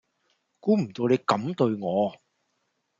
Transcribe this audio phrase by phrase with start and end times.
[0.61, 2.15] 估唔到你咁對我